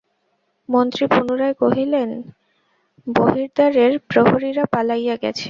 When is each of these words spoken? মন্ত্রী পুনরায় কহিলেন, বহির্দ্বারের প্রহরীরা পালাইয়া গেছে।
মন্ত্রী 0.69 1.03
পুনরায় 1.07 1.53
কহিলেন, 1.53 2.09
বহির্দ্বারের 3.07 3.91
প্রহরীরা 4.09 4.65
পালাইয়া 4.65 5.15
গেছে। 5.15 5.39